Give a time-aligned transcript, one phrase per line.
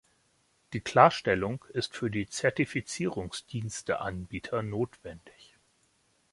[0.73, 5.59] Die Klarstellung ist für die Zertifizierungsdiensteanbieter notwendig.